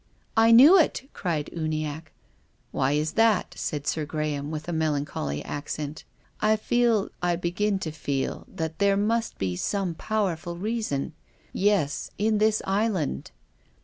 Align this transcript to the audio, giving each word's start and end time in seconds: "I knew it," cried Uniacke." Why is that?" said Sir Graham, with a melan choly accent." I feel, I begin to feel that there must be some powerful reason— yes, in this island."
"I 0.45 0.49
knew 0.49 0.79
it," 0.79 1.07
cried 1.13 1.51
Uniacke." 1.53 2.11
Why 2.71 2.93
is 2.93 3.11
that?" 3.11 3.53
said 3.55 3.85
Sir 3.85 4.03
Graham, 4.03 4.49
with 4.49 4.67
a 4.67 4.71
melan 4.71 5.05
choly 5.05 5.43
accent." 5.45 6.05
I 6.51 6.55
feel, 6.55 7.09
I 7.21 7.35
begin 7.35 7.77
to 7.85 7.91
feel 7.91 8.47
that 8.51 8.79
there 8.79 8.97
must 8.97 9.37
be 9.37 9.55
some 9.55 9.93
powerful 9.93 10.57
reason— 10.57 11.13
yes, 11.53 12.09
in 12.17 12.39
this 12.39 12.63
island." 12.65 13.29